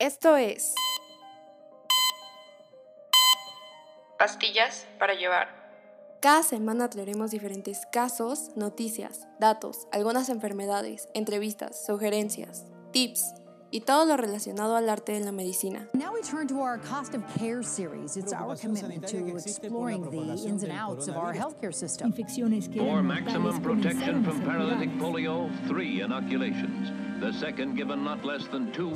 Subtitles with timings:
[0.00, 0.76] Esto es
[4.16, 5.48] Pastillas para llevar.
[6.20, 13.34] Cada semana traeremos diferentes casos, noticias, datos, algunas enfermedades, entrevistas, sugerencias, tips
[13.72, 15.88] y todo lo relacionado al arte de la medicina.
[15.94, 18.16] Now we turn to our cost of care series.
[18.16, 22.12] It's our commitment to exploring the ins and outs of our healthcare system.
[22.12, 26.92] infecciones que For maximum protection from paralytic polio, three inoculations.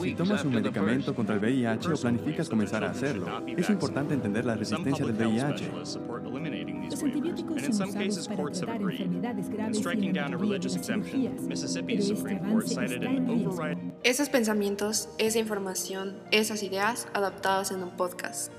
[0.01, 4.45] Si tomas un medicamento contra el VIH o planificas comenzar a hacerlo, es importante entender
[4.45, 5.71] la resistencia del VIH.
[5.73, 12.03] Los antibióticos son usados para tratar enfermedades graves y la down a mayoría de este
[12.03, 13.51] Supreme Court avance cited está an en riesgo.
[13.51, 18.53] override Esos pensamientos, esa información, esas ideas adaptadas en un podcast.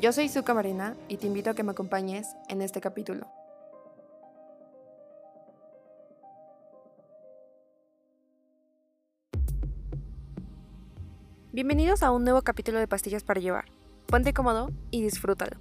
[0.00, 3.37] Yo soy Zuka Marina y te invito a que me acompañes en este capítulo.
[11.50, 13.64] Bienvenidos a un nuevo capítulo de Pastillas para Llevar.
[14.04, 15.56] Ponte cómodo y disfrútalo.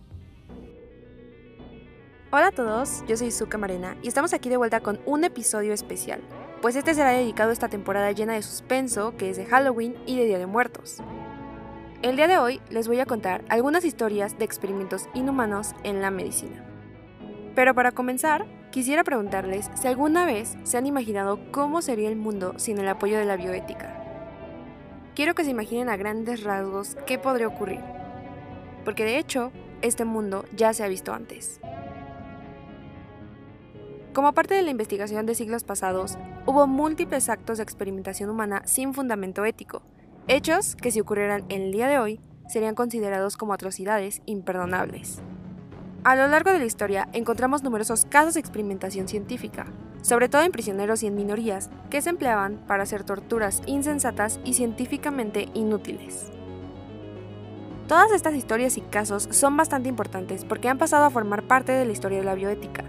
[2.30, 5.72] Hola a todos, yo soy Zuka Marina y estamos aquí de vuelta con un episodio
[5.72, 6.20] especial,
[6.62, 10.18] pues este será dedicado a esta temporada llena de suspenso que es de Halloween y
[10.18, 10.98] de Día de Muertos.
[12.02, 16.12] El día de hoy les voy a contar algunas historias de experimentos inhumanos en la
[16.12, 16.66] medicina.
[17.56, 22.56] Pero para comenzar, quisiera preguntarles si alguna vez se han imaginado cómo sería el mundo
[22.58, 23.97] sin el apoyo de la bioética.
[25.18, 27.82] Quiero que se imaginen a grandes rasgos qué podría ocurrir,
[28.86, 29.52] porque de hecho,
[29.82, 31.60] este mundo ya se ha visto antes.
[34.14, 38.94] Como parte de la investigación de siglos pasados, hubo múltiples actos de experimentación humana sin
[38.94, 39.82] fundamento ético,
[40.28, 45.24] hechos que si ocurrieran el día de hoy serían considerados como atrocidades imperdonables.
[46.04, 49.66] A lo largo de la historia encontramos numerosos casos de experimentación científica,
[50.08, 54.54] sobre todo en prisioneros y en minorías, que se empleaban para hacer torturas insensatas y
[54.54, 56.32] científicamente inútiles.
[57.90, 61.84] Todas estas historias y casos son bastante importantes porque han pasado a formar parte de
[61.84, 62.86] la historia de la bioética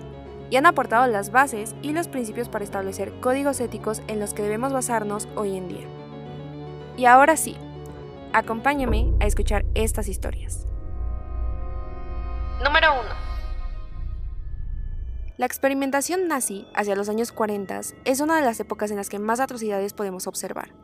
[0.48, 4.44] y han aportado las bases y los principios para establecer códigos éticos en los que
[4.44, 5.88] debemos basarnos hoy en día.
[6.96, 7.56] Y ahora sí,
[8.32, 10.68] acompáñame a escuchar estas historias.
[12.62, 13.27] Número 1.
[15.38, 19.20] La experimentación nazi hacia los años 40 es una de las épocas en las que
[19.20, 20.74] más atrocidades podemos observar.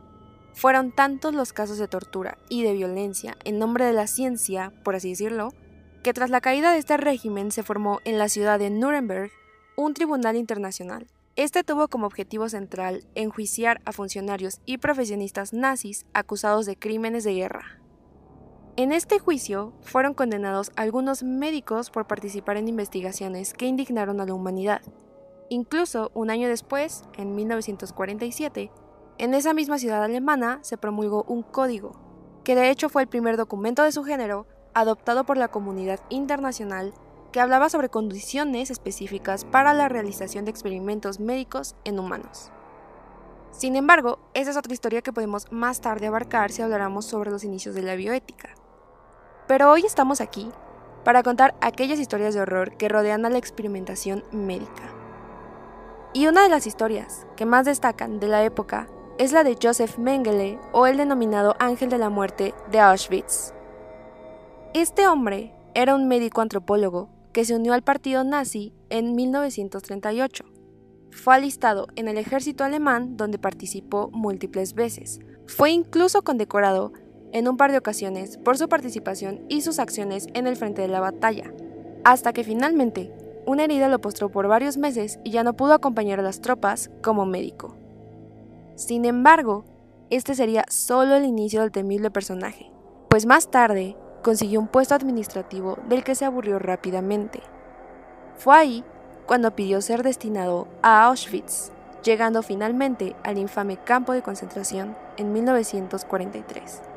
[0.53, 4.95] Fueron tantos los casos de tortura y de violencia en nombre de la ciencia, por
[4.95, 5.49] así decirlo,
[6.03, 9.29] que tras la caída de este régimen se formó en la ciudad de Nuremberg
[9.75, 11.05] un tribunal internacional.
[11.35, 17.33] Este tuvo como objetivo central enjuiciar a funcionarios y profesionistas nazis acusados de crímenes de
[17.33, 17.81] guerra.
[18.77, 24.33] En este juicio fueron condenados algunos médicos por participar en investigaciones que indignaron a la
[24.33, 24.81] humanidad.
[25.47, 28.71] Incluso un año después, en 1947,
[29.17, 31.93] en esa misma ciudad alemana se promulgó un código,
[32.43, 36.93] que de hecho fue el primer documento de su género adoptado por la comunidad internacional
[37.31, 42.51] que hablaba sobre condiciones específicas para la realización de experimentos médicos en humanos.
[43.51, 47.45] Sin embargo, esa es otra historia que podemos más tarde abarcar si habláramos sobre los
[47.45, 48.49] inicios de la bioética.
[49.47, 50.49] Pero hoy estamos aquí
[51.03, 54.91] para contar aquellas historias de horror que rodean a la experimentación médica.
[56.13, 59.97] Y una de las historias que más destacan de la época es la de Joseph
[59.97, 63.53] Mengele o el denominado Ángel de la Muerte de Auschwitz.
[64.73, 70.45] Este hombre era un médico antropólogo que se unió al partido nazi en 1938.
[71.11, 75.19] Fue alistado en el ejército alemán donde participó múltiples veces.
[75.47, 76.93] Fue incluso condecorado
[77.35, 80.87] en un par de ocasiones por su participación y sus acciones en el frente de
[80.87, 81.51] la batalla,
[82.05, 83.11] hasta que finalmente
[83.45, 86.89] una herida lo postró por varios meses y ya no pudo acompañar a las tropas
[87.03, 87.75] como médico.
[88.75, 89.65] Sin embargo,
[90.09, 92.71] este sería solo el inicio del temible personaje,
[93.09, 97.41] pues más tarde consiguió un puesto administrativo del que se aburrió rápidamente.
[98.37, 98.85] Fue ahí
[99.25, 106.94] cuando pidió ser destinado a Auschwitz, llegando finalmente al infame campo de concentración en 1943.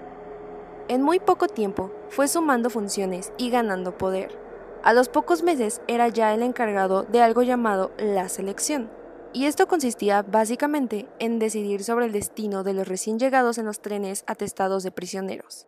[0.89, 4.39] En muy poco tiempo fue sumando funciones y ganando poder.
[4.83, 8.89] A los pocos meses era ya el encargado de algo llamado la selección,
[9.35, 13.81] y esto consistía básicamente en decidir sobre el destino de los recién llegados en los
[13.81, 15.67] trenes atestados de prisioneros.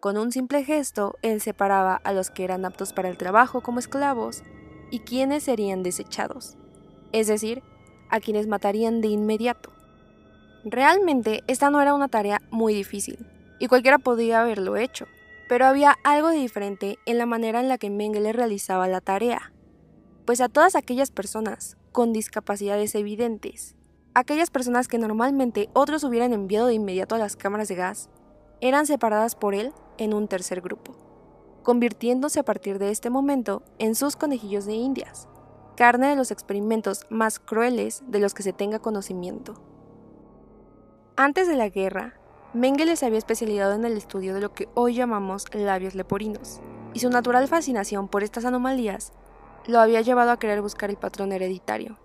[0.00, 3.78] Con un simple gesto, él separaba a los que eran aptos para el trabajo como
[3.78, 4.42] esclavos
[4.90, 6.56] y quienes serían desechados,
[7.12, 7.62] es decir,
[8.10, 9.70] a quienes matarían de inmediato.
[10.64, 13.24] Realmente esta no era una tarea muy difícil,
[13.58, 15.06] y cualquiera podía haberlo hecho,
[15.48, 19.52] pero había algo de diferente en la manera en la que Mengele realizaba la tarea,
[20.24, 23.74] pues a todas aquellas personas con discapacidades evidentes,
[24.14, 28.10] aquellas personas que normalmente otros hubieran enviado de inmediato a las cámaras de gas,
[28.60, 30.96] eran separadas por él en un tercer grupo,
[31.62, 35.28] convirtiéndose a partir de este momento en sus conejillos de indias,
[35.76, 39.54] carne de los experimentos más crueles de los que se tenga conocimiento.
[41.16, 42.17] Antes de la guerra,
[42.54, 46.62] Mengele se había especializado en el estudio de lo que hoy llamamos labios leporinos,
[46.94, 49.12] y su natural fascinación por estas anomalías
[49.66, 51.98] lo había llevado a querer buscar el patrón hereditario,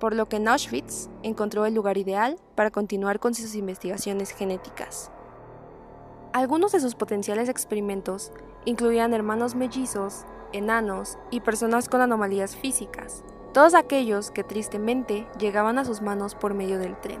[0.00, 5.10] por lo que en Auschwitz encontró el lugar ideal para continuar con sus investigaciones genéticas.
[6.32, 8.32] Algunos de sus potenciales experimentos
[8.64, 10.24] incluían hermanos mellizos,
[10.54, 16.54] enanos y personas con anomalías físicas, todos aquellos que tristemente llegaban a sus manos por
[16.54, 17.20] medio del tren,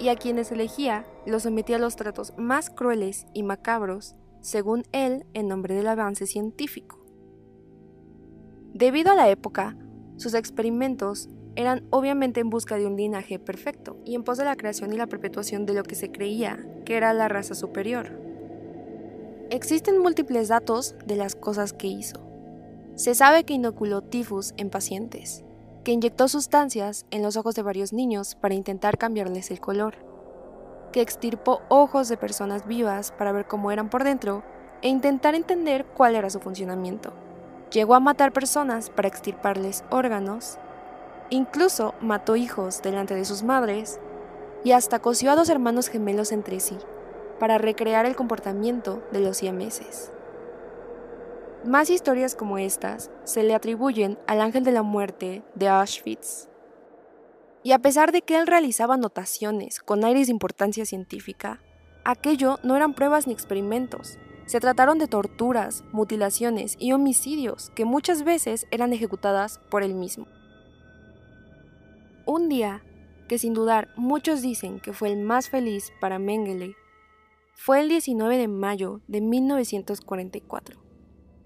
[0.00, 5.26] y a quienes elegía los sometía a los tratos más crueles y macabros, según él,
[5.34, 6.98] en nombre del avance científico.
[8.72, 9.76] Debido a la época,
[10.16, 14.56] sus experimentos eran obviamente en busca de un linaje perfecto y en pos de la
[14.56, 18.18] creación y la perpetuación de lo que se creía que era la raza superior.
[19.50, 22.20] Existen múltiples datos de las cosas que hizo.
[22.94, 25.44] Se sabe que inoculó tifus en pacientes,
[25.84, 29.94] que inyectó sustancias en los ojos de varios niños para intentar cambiarles el color,
[30.92, 34.42] que extirpó ojos de personas vivas para ver cómo eran por dentro
[34.82, 37.12] e intentar entender cuál era su funcionamiento
[37.70, 40.58] Llegó a matar personas para extirparles órganos,
[41.30, 44.00] incluso mató hijos delante de sus madres
[44.64, 46.76] y hasta cosió a dos hermanos gemelos entre sí
[47.38, 50.10] para recrear el comportamiento de los siameses.
[51.64, 56.48] Más historias como estas se le atribuyen al ángel de la muerte de Auschwitz.
[57.62, 61.60] Y a pesar de que él realizaba anotaciones con aires de importancia científica,
[62.02, 68.24] aquello no eran pruebas ni experimentos, se trataron de torturas, mutilaciones y homicidios que muchas
[68.24, 70.26] veces eran ejecutadas por él mismo.
[72.24, 72.82] Un día,
[73.28, 76.74] que sin dudar muchos dicen que fue el más feliz para Mengele,
[77.54, 80.79] fue el 19 de mayo de 1944,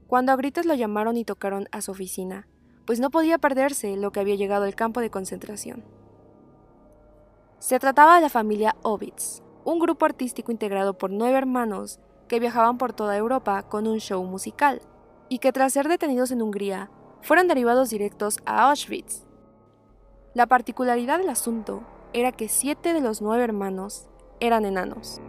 [0.06, 2.46] cuando a gritos lo llamaron y tocaron a su oficina,
[2.86, 5.84] pues no podía perderse lo que había llegado al campo de concentración.
[7.58, 11.98] Se trataba de la familia Ovitz, un grupo artístico integrado por nueve hermanos
[12.28, 14.82] que viajaban por toda Europa con un show musical,
[15.28, 16.90] y que tras ser detenidos en Hungría,
[17.22, 19.24] fueron derivados directos a Auschwitz.
[20.34, 24.08] La particularidad del asunto era que siete de los nueve hermanos
[24.40, 25.20] eran enanos.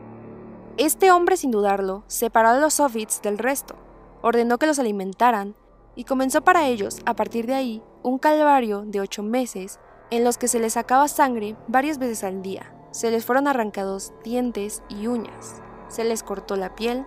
[0.77, 3.75] Este hombre, sin dudarlo, separó a los Ovitz del resto,
[4.25, 5.55] ordenó que los alimentaran
[5.95, 9.79] y comenzó para ellos, a partir de ahí, un calvario de ocho meses
[10.09, 12.73] en los que se les sacaba sangre varias veces al día.
[12.89, 17.05] Se les fueron arrancados dientes y uñas se les cortó la piel,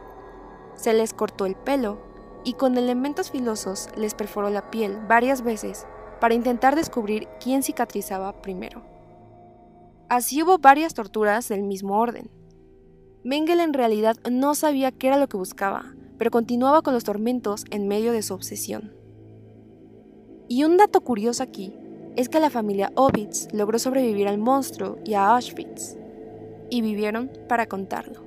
[0.75, 1.99] se les cortó el pelo
[2.45, 5.87] y con elementos filosos les perforó la piel varias veces
[6.21, 8.83] para intentar descubrir quién cicatrizaba primero.
[10.09, 12.31] Así hubo varias torturas del mismo orden.
[13.25, 17.65] Mengele en realidad no sabía qué era lo que buscaba, pero continuaba con los tormentos
[17.71, 18.93] en medio de su obsesión.
[20.49, 21.73] Y un dato curioso aquí
[22.17, 25.97] es que la familia Ovitz logró sobrevivir al monstruo y a Auschwitz,
[26.71, 28.25] y vivieron para contarlo.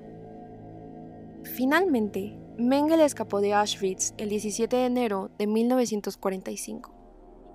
[1.44, 6.94] Finalmente, Mengele escapó de Auschwitz el 17 de enero de 1945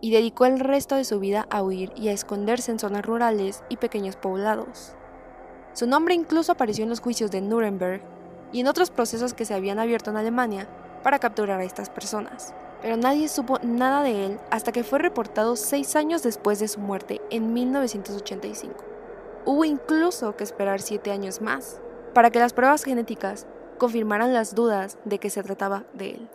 [0.01, 3.63] y dedicó el resto de su vida a huir y a esconderse en zonas rurales
[3.69, 4.95] y pequeños poblados.
[5.73, 8.03] Su nombre incluso apareció en los juicios de Nuremberg
[8.53, 10.67] y en otros procesos que se habían abierto en Alemania
[11.03, 15.57] para capturar a estas personas, pero nadie supo nada de él hasta que fue reportado
[15.57, 18.75] seis años después de su muerte en 1985.
[19.45, 21.81] Hubo incluso que esperar siete años más
[22.15, 23.47] para que las pruebas genéticas
[23.79, 26.29] confirmaran las dudas de que se trataba de él.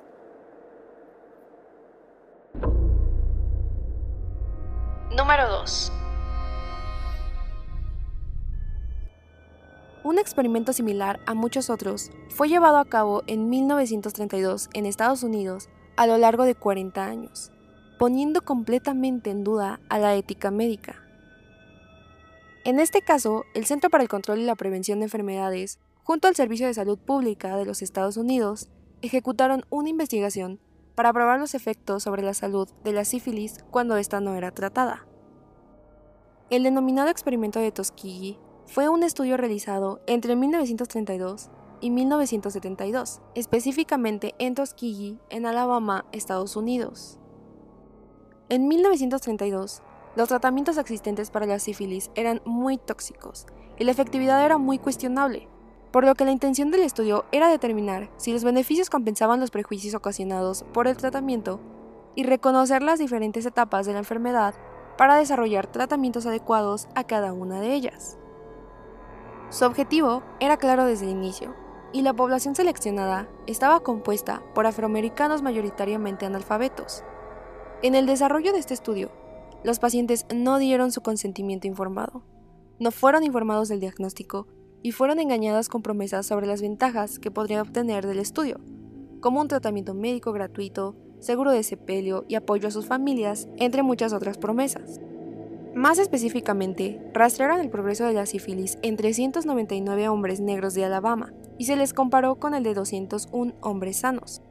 [5.18, 6.01] Número 2.
[10.04, 15.70] Un experimento similar a muchos otros fue llevado a cabo en 1932 en Estados Unidos
[15.96, 17.52] a lo largo de 40 años,
[18.00, 20.96] poniendo completamente en duda a la ética médica.
[22.64, 26.36] En este caso, el Centro para el Control y la Prevención de Enfermedades junto al
[26.36, 28.70] Servicio de Salud Pública de los Estados Unidos,
[29.02, 30.60] ejecutaron una investigación
[30.96, 35.06] para probar los efectos sobre la salud de la sífilis cuando ésta no era tratada.
[36.50, 41.50] El denominado experimento de Tuskegee fue un estudio realizado entre 1932
[41.82, 47.18] y 1972, específicamente en Tuskegee, en Alabama, Estados Unidos.
[48.50, 49.82] En 1932,
[50.16, 53.46] los tratamientos existentes para la sífilis eran muy tóxicos
[53.80, 55.48] y la efectividad era muy cuestionable,
[55.92, 59.96] por lo que la intención del estudio era determinar si los beneficios compensaban los prejuicios
[59.96, 61.60] ocasionados por el tratamiento
[62.16, 64.54] y reconocer las diferentes etapas de la enfermedad
[64.98, 68.18] para desarrollar tratamientos adecuados a cada una de ellas.
[69.52, 71.54] Su objetivo era claro desde el inicio,
[71.92, 77.04] y la población seleccionada estaba compuesta por afroamericanos mayoritariamente analfabetos.
[77.82, 79.12] En el desarrollo de este estudio,
[79.66, 82.24] los pacientes no dieron su consentimiento informado,
[82.80, 84.48] no fueron informados del diagnóstico
[84.84, 88.62] y fueron engañados con promesas sobre las ventajas que podrían obtener del estudio,
[89.20, 94.14] como un tratamiento médico gratuito, seguro de sepelio y apoyo a sus familias, entre muchas
[94.14, 95.02] otras promesas.
[95.74, 101.64] Más específicamente, rastrearon el progreso de la sífilis en 399 hombres negros de Alabama y
[101.64, 104.42] se les comparó con el de 201 hombres sanos,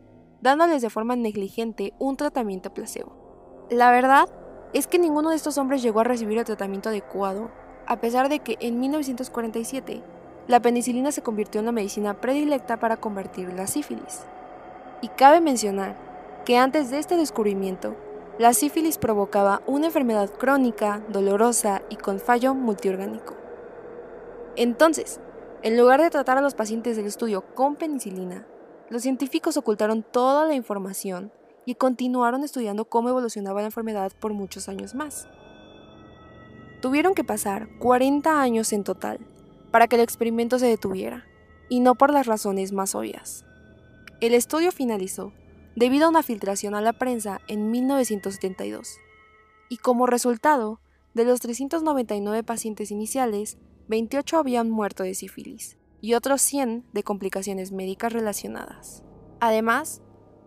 [0.41, 3.67] dándoles de forma negligente un tratamiento placebo.
[3.71, 4.31] La verdad
[4.73, 7.51] es que ninguno de estos hombres llegó a recibir el tratamiento adecuado,
[7.87, 10.03] a pesar de que en 1947
[10.49, 14.23] la penicilina se convirtió en la medicina predilecta para convertir la sífilis.
[15.03, 15.97] Y cabe mencionar
[16.47, 17.95] que antes de este descubrimiento,
[18.41, 23.37] la sífilis provocaba una enfermedad crónica, dolorosa y con fallo multiorgánico.
[24.57, 25.21] Entonces,
[25.61, 28.47] en lugar de tratar a los pacientes del estudio con penicilina,
[28.89, 31.31] los científicos ocultaron toda la información
[31.67, 35.29] y continuaron estudiando cómo evolucionaba la enfermedad por muchos años más.
[36.81, 39.19] Tuvieron que pasar 40 años en total
[39.71, 41.27] para que el experimento se detuviera,
[41.69, 43.45] y no por las razones más obvias.
[44.23, 45.35] El estudio finalizó
[45.77, 48.99] debido a una filtración a la prensa en 1972,
[49.69, 50.81] y como resultado,
[51.15, 53.59] de los 399 pacientes iniciales,
[53.89, 59.03] 28 habían muerto de sífilis y otros 100 de complicaciones médicas relacionadas.
[59.41, 60.03] Además,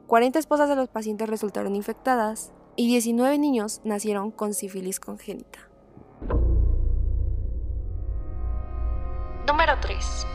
[0.08, 5.70] 40 esposas de los pacientes resultaron infectadas y 19 niños nacieron con sífilis congénita.
[9.48, 10.33] Número 3.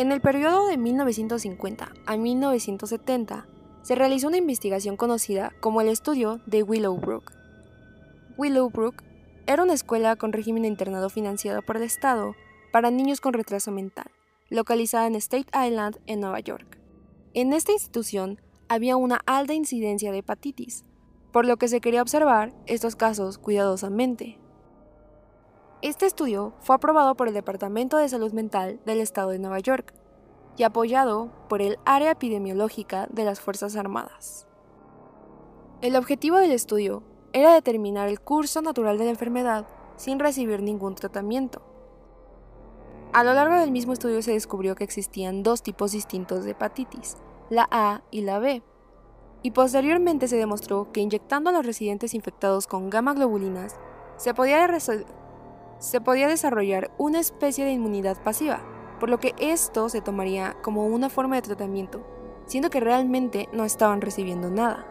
[0.00, 3.46] En el periodo de 1950 a 1970
[3.82, 7.30] se realizó una investigación conocida como el estudio de Willowbrook.
[8.38, 9.02] Willowbrook
[9.46, 12.34] era una escuela con régimen internado financiado por el Estado
[12.72, 14.10] para niños con retraso mental,
[14.48, 16.78] localizada en State Island, en Nueva York.
[17.34, 20.86] En esta institución había una alta incidencia de hepatitis,
[21.30, 24.39] por lo que se quería observar estos casos cuidadosamente.
[25.82, 29.94] Este estudio fue aprobado por el Departamento de Salud Mental del Estado de Nueva York
[30.58, 34.46] y apoyado por el Área Epidemiológica de las Fuerzas Armadas.
[35.80, 40.96] El objetivo del estudio era determinar el curso natural de la enfermedad sin recibir ningún
[40.96, 41.62] tratamiento.
[43.14, 47.16] A lo largo del mismo estudio se descubrió que existían dos tipos distintos de hepatitis,
[47.48, 48.62] la A y la B,
[49.42, 53.76] y posteriormente se demostró que inyectando a los residentes infectados con gamma globulinas
[54.18, 54.58] se podía
[55.80, 58.62] se podía desarrollar una especie de inmunidad pasiva,
[59.00, 62.06] por lo que esto se tomaría como una forma de tratamiento,
[62.46, 64.86] siendo que realmente no estaban recibiendo nada.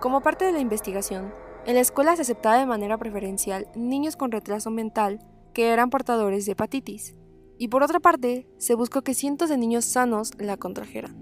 [0.00, 1.34] Como parte de la investigación,
[1.66, 5.18] en la escuela se aceptaba de manera preferencial niños con retraso mental
[5.52, 7.14] que eran portadores de hepatitis,
[7.58, 11.16] y por otra parte, se buscó que cientos de niños sanos la contrajeran.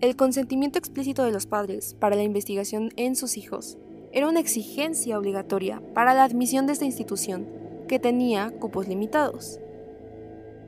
[0.00, 3.78] El consentimiento explícito de los padres para la investigación en sus hijos
[4.10, 7.61] era una exigencia obligatoria para la admisión de esta institución
[7.92, 9.60] que tenía cupos limitados.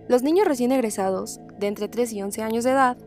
[0.08, 2.98] Los niños recién egresados, de entre 3 y 11 años de edad,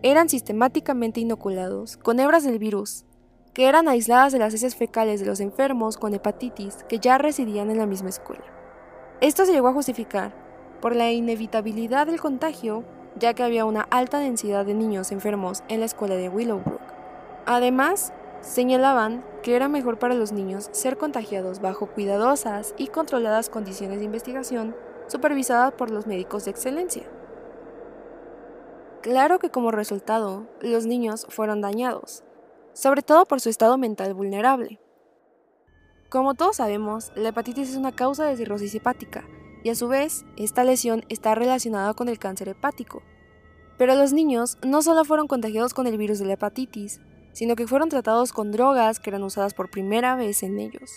[0.00, 3.04] eran sistemáticamente inoculados con hebras del virus,
[3.52, 7.70] que eran aisladas de las heces fecales de los enfermos con hepatitis que ya residían
[7.70, 8.46] en la misma escuela.
[9.20, 10.32] Esto se llegó a justificar
[10.80, 12.82] por la inevitabilidad del contagio,
[13.18, 16.80] ya que había una alta densidad de niños enfermos en la escuela de Willowbrook.
[17.44, 23.98] Además, Señalaban que era mejor para los niños ser contagiados bajo cuidadosas y controladas condiciones
[23.98, 24.74] de investigación
[25.08, 27.04] supervisadas por los médicos de excelencia.
[29.02, 32.24] Claro que como resultado, los niños fueron dañados,
[32.72, 34.80] sobre todo por su estado mental vulnerable.
[36.08, 39.24] Como todos sabemos, la hepatitis es una causa de cirrosis hepática
[39.62, 43.02] y a su vez, esta lesión está relacionada con el cáncer hepático.
[43.78, 47.00] Pero los niños no solo fueron contagiados con el virus de la hepatitis,
[47.36, 50.90] sino que fueron tratados con drogas que eran usadas por primera vez en ellos,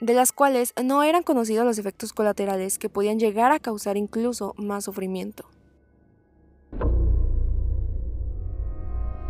[0.00, 4.52] de las cuales no eran conocidos los efectos colaterales que podían llegar a causar incluso
[4.56, 5.48] más sufrimiento.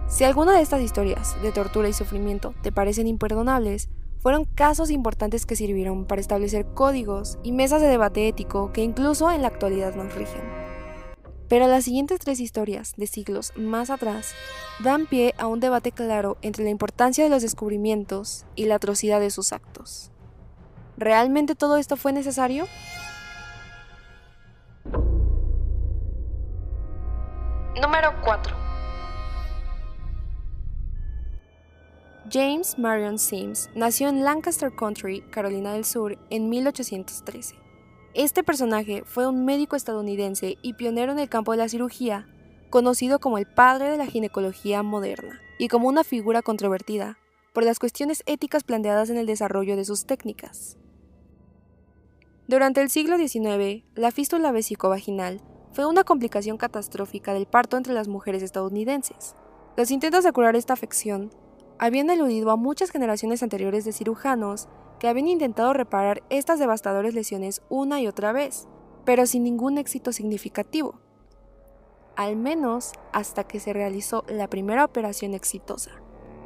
[0.09, 5.45] Si alguna de estas historias de tortura y sufrimiento te parecen imperdonables, fueron casos importantes
[5.45, 9.95] que sirvieron para establecer códigos y mesas de debate ético que incluso en la actualidad
[9.95, 10.66] nos rigen.
[11.49, 14.35] Pero las siguientes tres historias, de siglos más atrás,
[14.83, 19.21] dan pie a un debate claro entre la importancia de los descubrimientos y la atrocidad
[19.21, 20.11] de sus actos.
[20.97, 22.67] ¿Realmente todo esto fue necesario?
[27.81, 28.57] Número 4.
[32.33, 37.66] James Marion Sims nació en Lancaster Country, Carolina del Sur, en 1813.
[38.17, 42.27] Este personaje fue un médico estadounidense y pionero en el campo de la cirugía,
[42.71, 47.19] conocido como el padre de la ginecología moderna, y como una figura controvertida
[47.53, 50.79] por las cuestiones éticas planteadas en el desarrollo de sus técnicas.
[52.49, 55.43] Durante el siglo XIX, la fístula vesicovaginal
[55.73, 59.35] fue una complicación catastrófica del parto entre las mujeres estadounidenses.
[59.77, 61.35] Los intentos de curar esta afección
[61.79, 67.63] habían eludido a muchas generaciones anteriores de cirujanos que habían intentado reparar estas devastadoras lesiones
[67.69, 68.69] una y otra vez,
[69.05, 70.95] pero sin ningún éxito significativo.
[72.17, 75.93] Al menos hasta que se realizó la primera operación exitosa,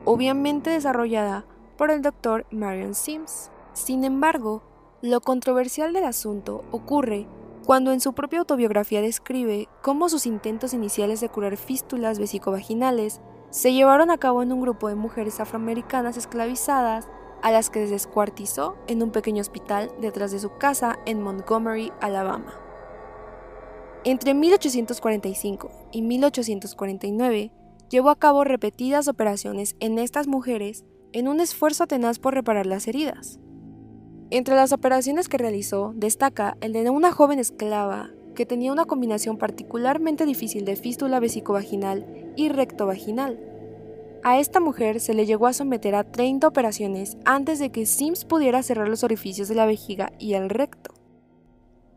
[0.04, 3.50] obviamente desarrollada por el doctor Marion Sims.
[3.72, 4.62] Sin embargo,
[5.00, 7.26] lo controversial del asunto ocurre
[7.64, 13.72] cuando en su propia autobiografía describe cómo sus intentos iniciales de curar fístulas vesicovaginales se
[13.72, 17.08] llevaron a cabo en un grupo de mujeres afroamericanas esclavizadas
[17.42, 22.54] a las que descuartizó en un pequeño hospital detrás de su casa en Montgomery, Alabama.
[24.04, 27.52] Entre 1845 y 1849
[27.90, 32.88] llevó a cabo repetidas operaciones en estas mujeres en un esfuerzo tenaz por reparar las
[32.88, 33.40] heridas.
[34.30, 39.38] Entre las operaciones que realizó destaca el de una joven esclava que tenía una combinación
[39.38, 43.38] particularmente difícil de fístula vesicovaginal y rectovaginal.
[44.22, 48.26] A esta mujer se le llegó a someter a 30 operaciones antes de que Sims
[48.26, 50.92] pudiera cerrar los orificios de la vejiga y el recto.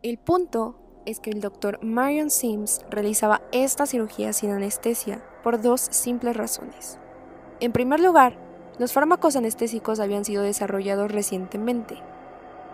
[0.02, 5.82] El punto es que el doctor Marion Sims realizaba esta cirugía sin anestesia por dos
[5.82, 6.98] simples razones.
[7.60, 8.38] En primer lugar,
[8.78, 11.98] los fármacos anestésicos habían sido desarrollados recientemente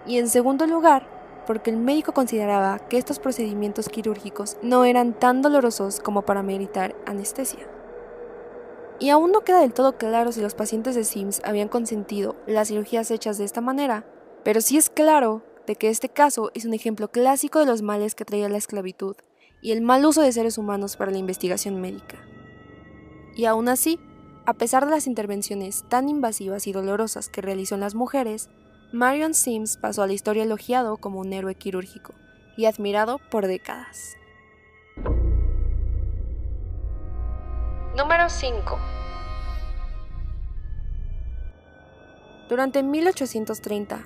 [0.06, 1.08] y en segundo lugar,
[1.48, 6.94] porque el médico consideraba que estos procedimientos quirúrgicos no eran tan dolorosos como para meritar
[7.04, 7.66] anestesia.
[9.00, 12.68] Y aún no queda del todo claro si los pacientes de Sims habían consentido las
[12.68, 14.04] cirugías hechas de esta manera,
[14.44, 18.14] pero sí es claro de que este caso es un ejemplo clásico de los males
[18.14, 19.16] que traía la esclavitud
[19.62, 22.18] y el mal uso de seres humanos para la investigación médica.
[23.34, 23.98] Y aún así,
[24.44, 28.50] a pesar de las intervenciones tan invasivas y dolorosas que realizó en las mujeres,
[28.92, 32.12] Marion Sims pasó a la historia elogiado como un héroe quirúrgico
[32.56, 34.16] y admirado por décadas.
[37.96, 38.78] Número 5.
[42.48, 44.04] Durante 1830,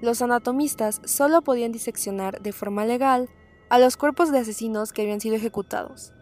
[0.00, 3.28] los anatomistas solo podían diseccionar de forma legal
[3.68, 6.12] a los cuerpos de asesinos que habían sido ejecutados,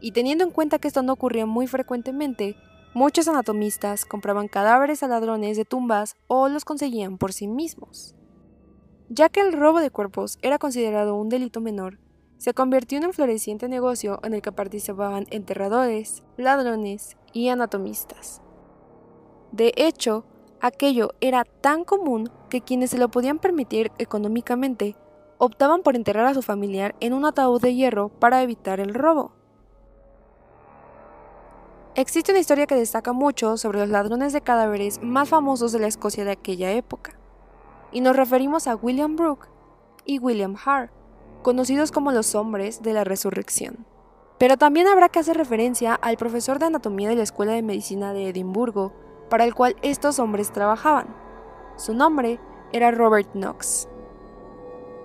[0.00, 2.56] y teniendo en cuenta que esto no ocurría muy frecuentemente,
[2.94, 8.14] Muchos anatomistas compraban cadáveres a ladrones de tumbas o los conseguían por sí mismos.
[9.10, 11.98] Ya que el robo de cuerpos era considerado un delito menor,
[12.38, 18.40] se convirtió en un floreciente negocio en el que participaban enterradores, ladrones y anatomistas.
[19.52, 20.24] De hecho,
[20.60, 24.96] aquello era tan común que quienes se lo podían permitir económicamente
[25.38, 29.32] optaban por enterrar a su familiar en un ataúd de hierro para evitar el robo.
[31.94, 35.88] Existe una historia que destaca mucho sobre los ladrones de cadáveres más famosos de la
[35.88, 37.18] Escocia de aquella época,
[37.90, 39.48] y nos referimos a William Brooke
[40.04, 40.92] y William Hart,
[41.42, 43.86] conocidos como los hombres de la resurrección.
[44.38, 48.12] Pero también habrá que hacer referencia al profesor de anatomía de la Escuela de Medicina
[48.12, 48.92] de Edimburgo,
[49.28, 51.14] para el cual estos hombres trabajaban.
[51.76, 52.40] Su nombre
[52.72, 53.88] era Robert Knox.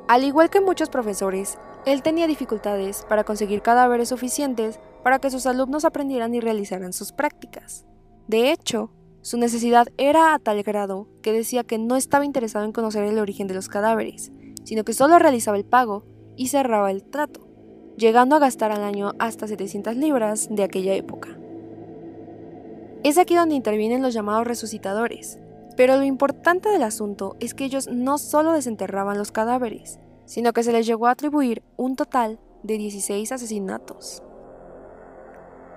[0.08, 5.46] Al igual que muchos profesores, él tenía dificultades para conseguir cadáveres suficientes para que sus
[5.46, 7.86] alumnos aprendieran y realizaran sus prácticas.
[8.28, 8.91] De hecho,
[9.22, 13.19] su necesidad era a tal grado que decía que no estaba interesado en conocer el
[13.19, 14.32] origen de los cadáveres,
[14.63, 17.48] sino que solo realizaba el pago y cerraba el trato,
[17.98, 21.38] llegando a gastar al año hasta 700 libras de aquella época.
[23.04, 25.39] Es aquí donde intervienen los llamados resucitadores,
[25.76, 30.63] pero lo importante del asunto es que ellos no solo desenterraban los cadáveres, sino que
[30.63, 34.24] se les llegó a atribuir un total de 16 asesinatos.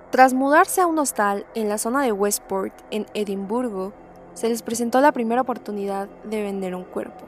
[0.09, 3.93] Tras mudarse a un hostal en la zona de Westport, en Edimburgo,
[4.33, 7.25] se les presentó la primera oportunidad de vender un cuerpo.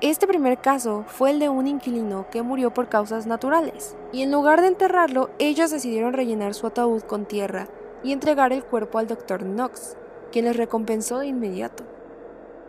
[0.00, 4.32] Este primer caso fue el de un inquilino que murió por causas naturales, y en
[4.32, 7.68] lugar de enterrarlo, ellos decidieron rellenar su ataúd con tierra
[8.02, 9.44] y entregar el cuerpo al Dr.
[9.44, 9.96] Knox,
[10.32, 11.84] quien les recompensó de inmediato.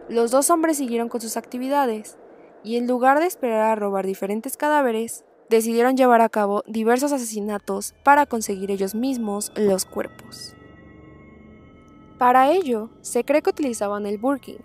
[0.08, 2.18] Los dos hombres siguieron con sus actividades,
[2.64, 7.94] y en lugar de esperar a robar diferentes cadáveres, decidieron llevar a cabo diversos asesinatos
[8.04, 10.56] para conseguir ellos mismos los cuerpos.
[12.18, 14.60] Para ello, se cree que utilizaban el burking,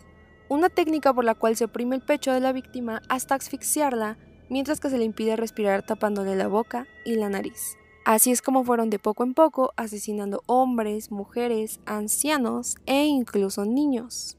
[0.50, 4.80] una técnica por la cual se oprime el pecho de la víctima hasta asfixiarla, mientras
[4.80, 7.76] que se le impide respirar tapándole la boca y la nariz.
[8.04, 14.36] Así es como fueron de poco en poco asesinando hombres, mujeres, ancianos e incluso niños.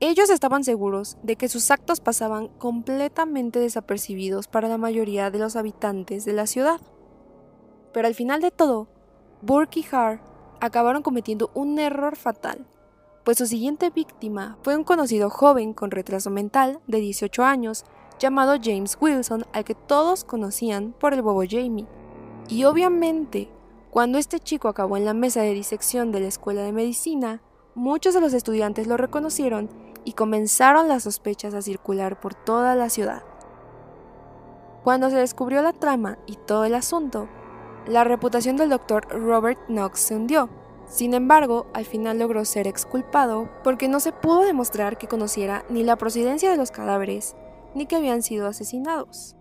[0.00, 5.56] Ellos estaban seguros de que sus actos pasaban completamente desapercibidos para la mayoría de los
[5.56, 6.82] habitantes de la ciudad.
[7.94, 8.88] Pero al final de todo,
[9.40, 10.20] Burke y Hart
[10.60, 12.66] acabaron cometiendo un error fatal,
[13.26, 17.84] pues su siguiente víctima fue un conocido joven con retraso mental de 18 años
[18.20, 21.88] llamado James Wilson, al que todos conocían por el bobo Jamie.
[22.48, 23.50] Y obviamente,
[23.90, 27.42] cuando este chico acabó en la mesa de disección de la escuela de medicina,
[27.74, 29.70] muchos de los estudiantes lo reconocieron
[30.04, 33.24] y comenzaron las sospechas a circular por toda la ciudad.
[34.84, 37.28] Cuando se descubrió la trama y todo el asunto,
[37.88, 40.48] la reputación del doctor Robert Knox se hundió.
[40.88, 45.82] Sin embargo, al final logró ser exculpado porque no se pudo demostrar que conociera ni
[45.82, 47.34] la procedencia de los cadáveres
[47.74, 49.36] ni que habían sido asesinados.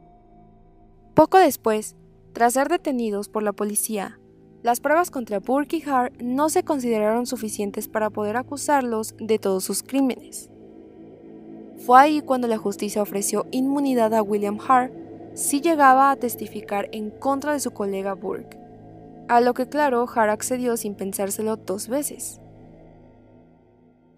[1.14, 1.96] Poco después,
[2.34, 4.20] tras ser detenidos por la policía,
[4.64, 9.64] las pruebas contra Burke y Hart no se consideraron suficientes para poder acusarlos de todos
[9.64, 10.50] sus crímenes.
[11.78, 14.92] Fue ahí cuando la justicia ofreció inmunidad a William Hart
[15.36, 18.58] si llegaba a testificar en contra de su colega Burke,
[19.28, 22.40] a lo que claro Hart accedió sin pensárselo dos veces.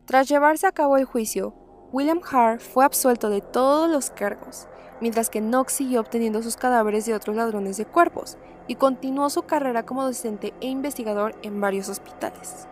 [0.06, 1.54] Tras llevarse a cabo el juicio,
[1.92, 4.68] William Hart fue absuelto de todos los cargos,
[5.00, 9.44] mientras que Knox siguió obteniendo sus cadáveres de otros ladrones de cuerpos y continuó su
[9.44, 12.68] carrera como docente e investigador en varios hospitales.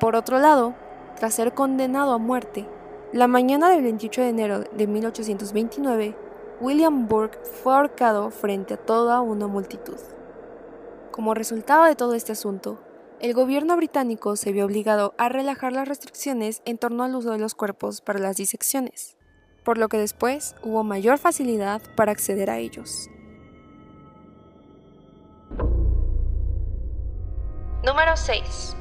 [0.00, 0.74] Por otro lado,
[1.16, 2.68] tras ser condenado a muerte,
[3.12, 6.16] la mañana del 28 de enero de 1829,
[6.60, 9.98] William Burke fue ahorcado frente a toda una multitud.
[11.16, 12.78] Como resultado de todo este asunto,
[13.20, 17.38] el gobierno británico se vio obligado a relajar las restricciones en torno al uso de
[17.38, 19.16] los cuerpos para las disecciones,
[19.64, 23.08] por lo que después hubo mayor facilidad para acceder a ellos.
[27.82, 28.76] Número 6.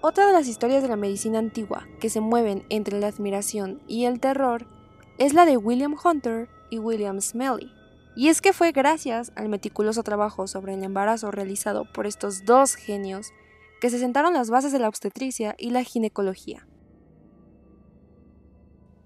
[0.00, 4.06] Otra de las historias de la medicina antigua que se mueven entre la admiración y
[4.06, 4.66] el terror
[5.18, 7.83] es la de William Hunter y William Smellie.
[8.16, 12.74] Y es que fue gracias al meticuloso trabajo sobre el embarazo realizado por estos dos
[12.74, 13.32] genios
[13.80, 16.66] que se sentaron las bases de la obstetricia y la ginecología.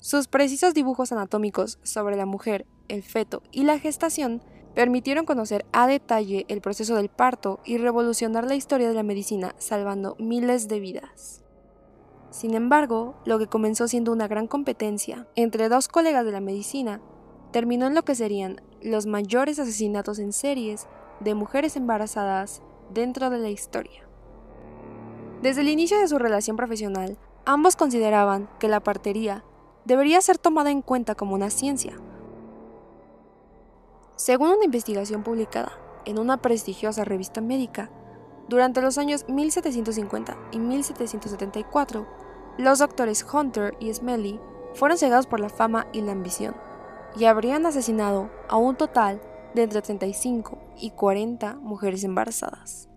[0.01, 4.43] Sus precisos dibujos anatómicos sobre la mujer, el feto y la gestación
[4.75, 9.55] permitieron conocer a detalle el proceso del parto y revolucionar la historia de la medicina
[9.59, 11.43] salvando miles de vidas.
[12.31, 17.01] Sin embargo, lo que comenzó siendo una gran competencia entre dos colegas de la medicina
[17.53, 20.87] terminó en lo que serían los mayores asesinatos en series
[21.21, 24.05] de mujeres embarazadas dentro de la historia.
[25.43, 29.45] Desde el inicio de su relación profesional, ambos consideraban que la partería
[29.85, 31.97] debería ser tomada en cuenta como una ciencia.
[34.17, 35.73] Según una investigación publicada
[36.05, 37.91] en una prestigiosa revista médica,
[38.49, 42.07] durante los años 1750 y 1774,
[42.59, 44.41] los doctores Hunter y Smellie
[44.75, 46.55] fueron cegados por la fama y la ambición
[47.17, 49.21] y habrían asesinado a un total
[49.55, 52.89] de entre 35 y 40 mujeres embarazadas.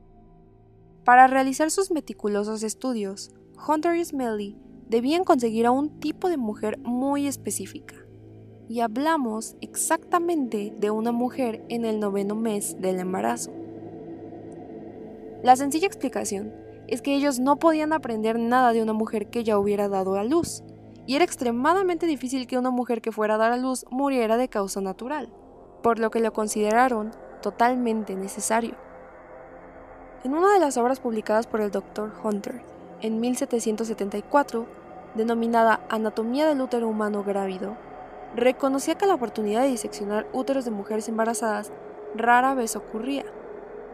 [1.04, 3.32] Para realizar sus meticulosos estudios,
[3.68, 7.96] Hunter y Smelly debían conseguir a un tipo de mujer muy específica.
[8.68, 13.52] Y hablamos exactamente de una mujer en el noveno mes del embarazo.
[15.44, 16.54] La sencilla explicación
[16.88, 20.24] es que ellos no podían aprender nada de una mujer que ya hubiera dado a
[20.24, 20.64] luz,
[21.08, 24.50] y era extremadamente difícil que una mujer que fuera a dar a luz muriera de
[24.50, 25.32] causa natural,
[25.82, 27.12] por lo que lo consideraron
[27.42, 28.76] totalmente necesario.
[30.24, 32.14] En una de las obras publicadas por el Dr.
[32.24, 32.62] Hunter
[33.02, 34.68] en 1774,
[35.16, 37.76] denominada Anatomía del útero humano grávido,
[38.36, 41.72] reconocía que la oportunidad de diseccionar úteros de mujeres embarazadas
[42.16, 43.26] rara vez ocurría,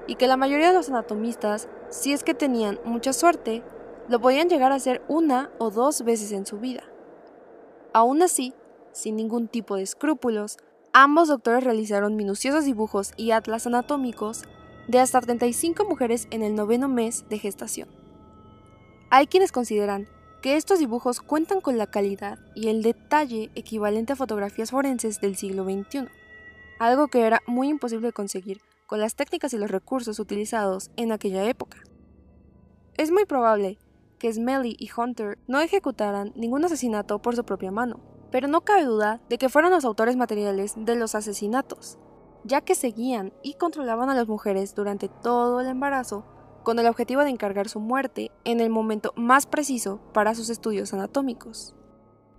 [0.06, 3.63] y que la mayoría de los anatomistas, si es que tenían mucha suerte,
[4.10, 6.84] lo podían llegar a hacer una o dos veces en su vida.
[7.97, 8.53] Aún así,
[8.91, 10.57] sin ningún tipo de escrúpulos,
[10.93, 14.43] ambos doctores realizaron minuciosos dibujos y atlas anatómicos
[14.88, 17.89] de hasta 35 mujeres en el noveno mes de gestación.
[19.10, 20.07] Hay quienes consideran
[20.43, 25.36] que estos dibujos cuentan con la calidad y el detalle equivalente a fotografías forenses del
[25.36, 26.07] siglo XXI,
[26.77, 31.49] algo que era muy imposible conseguir con las técnicas y los recursos utilizados en aquella
[31.49, 31.79] época.
[32.95, 33.79] Es muy probable
[34.19, 37.99] que Smelly y Hunter no ejecutaran ningún asesinato por su propia mano,
[38.32, 41.97] pero no cabe duda de que fueron los autores materiales de los asesinatos,
[42.43, 46.25] ya que seguían y controlaban a las mujeres durante todo el embarazo
[46.63, 50.93] con el objetivo de encargar su muerte en el momento más preciso para sus estudios
[50.93, 51.75] anatómicos.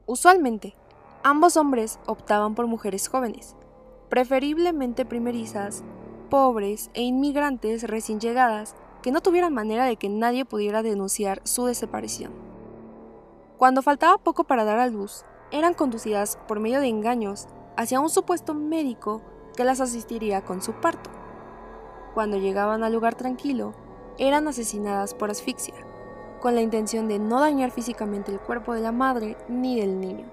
[0.04, 0.74] Usualmente,
[1.22, 3.56] ambos hombres optaban por mujeres jóvenes,
[4.10, 5.82] preferiblemente primerizas,
[6.28, 11.66] pobres e inmigrantes recién llegadas que no tuvieran manera de que nadie pudiera denunciar su
[11.66, 12.32] desaparición.
[13.56, 18.10] Cuando faltaba poco para dar a luz, eran conducidas por medio de engaños hacia un
[18.10, 19.22] supuesto médico
[19.56, 21.10] que las asistiría con su parto.
[22.14, 23.74] Cuando llegaban al lugar tranquilo,
[24.18, 25.74] eran asesinadas por asfixia,
[26.40, 30.26] con la intención de no dañar físicamente el cuerpo de la madre ni del niño.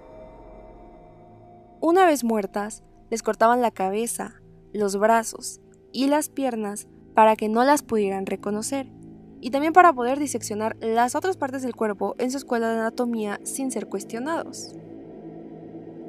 [1.82, 4.42] Una vez muertas, les cortaban la cabeza,
[4.74, 8.88] los brazos y las piernas para que no las pudieran reconocer,
[9.42, 13.40] y también para poder diseccionar las otras partes del cuerpo en su escuela de anatomía
[13.44, 14.76] sin ser cuestionados.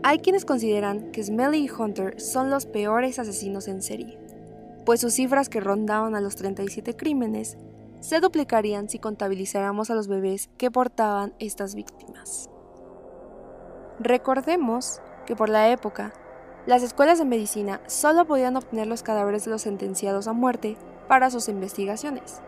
[0.03, 4.19] Hay quienes consideran que Smelly y Hunter son los peores asesinos en serie,
[4.85, 7.57] pues sus cifras que rondaban a los 37 crímenes
[8.01, 12.51] se duplicarían si contabilizáramos a los bebés que portaban estas víctimas.
[13.99, 16.13] Recordemos que por la época,
[16.67, 20.77] las escuelas de medicina solo podían obtener los cadáveres de los sentenciados a muerte
[21.09, 22.41] para sus investigaciones.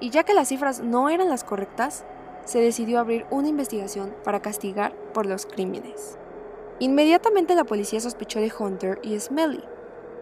[0.00, 2.04] Y ya que las cifras no eran las correctas,
[2.44, 6.18] se decidió abrir una investigación para castigar por los crímenes.
[6.78, 9.62] Inmediatamente la policía sospechó de Hunter y Smelly,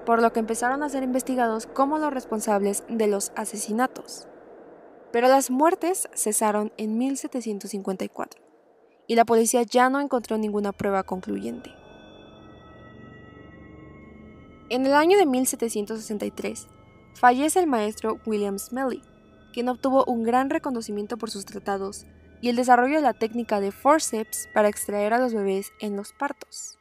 [0.07, 4.27] por lo que empezaron a ser investigados como los responsables de los asesinatos.
[5.13, 8.43] Pero las muertes cesaron en 1754
[9.07, 11.71] y la policía ya no encontró ninguna prueba concluyente.
[14.69, 16.67] En el año de 1763,
[17.17, 19.03] fallece el maestro William Smelly,
[19.55, 22.05] quien obtuvo un gran reconocimiento por sus tratados
[22.43, 26.13] y el desarrollo de la técnica de forceps para extraer a los bebés en los
[26.13, 26.79] partos.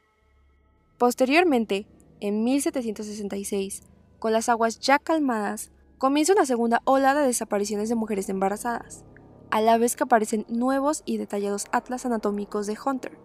[0.98, 1.86] Posteriormente,
[2.20, 3.82] en 1766,
[4.18, 9.04] con las aguas ya calmadas, comienza una segunda ola de desapariciones de mujeres embarazadas,
[9.50, 13.18] a la vez que aparecen nuevos y detallados atlas anatómicos de Hunter.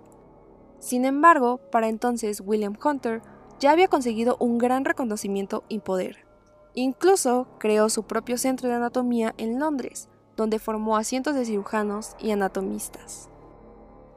[0.80, 3.22] Sin embargo, para entonces William Hunter
[3.60, 6.31] ya había conseguido un gran reconocimiento y poder.
[6.74, 10.08] Incluso creó su propio centro de anatomía en Londres,
[10.38, 13.30] donde formó a cientos de cirujanos y anatomistas.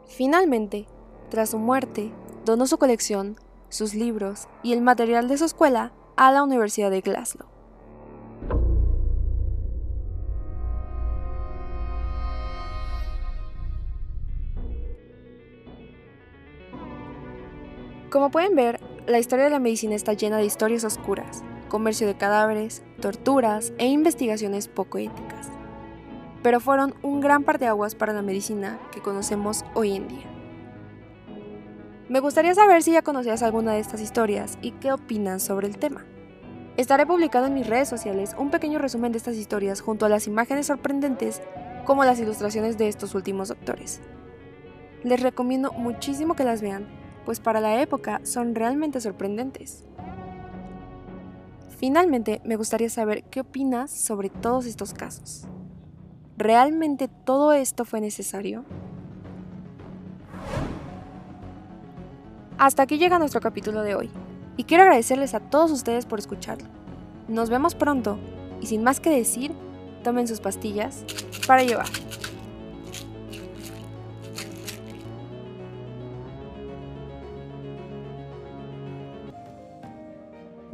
[0.07, 0.87] Finalmente,
[1.31, 2.13] tras su muerte,
[2.45, 3.37] donó su colección,
[3.71, 7.49] sus libros y el material de su escuela a la Universidad de Glasgow.
[18.11, 21.43] Como pueden ver, la historia de la medicina está llena de historias oscuras,
[21.75, 25.51] comercio de cadáveres, torturas e investigaciones poco éticas.
[26.41, 30.31] Pero fueron un gran parteaguas para la medicina que conocemos hoy en día.
[32.09, 35.77] Me gustaría saber si ya conocías alguna de estas historias y qué opinas sobre el
[35.77, 36.07] tema.
[36.77, 40.29] Estaré publicando en mis redes sociales un pequeño resumen de estas historias junto a las
[40.29, 41.43] imágenes sorprendentes
[41.85, 44.01] como las ilustraciones de estos últimos doctores.
[45.03, 46.87] Les recomiendo muchísimo que las vean
[47.25, 49.85] pues para la época son realmente sorprendentes.
[51.87, 55.47] Finalmente, me gustaría saber qué opinas sobre todos estos casos.
[56.39, 58.65] ¿Realmente todo esto fue necesario?
[62.57, 64.11] Hasta aquí llega nuestro capítulo de hoy,
[64.57, 66.69] y quiero agradecerles a todos ustedes por escucharlo.
[67.29, 68.19] Nos vemos pronto,
[68.63, 69.53] y sin más que decir,
[70.03, 71.05] tomen sus pastillas
[71.47, 71.89] para llevar.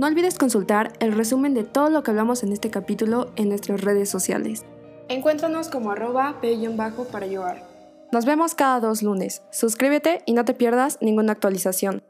[0.00, 3.82] No olvides consultar el resumen de todo lo que hablamos en este capítulo en nuestras
[3.82, 4.64] redes sociales.
[5.10, 6.40] Encuéntranos como arroba
[6.74, 7.62] bajo para llevar.
[8.10, 9.42] Nos vemos cada dos lunes.
[9.50, 12.02] Suscríbete y no te pierdas ninguna actualización.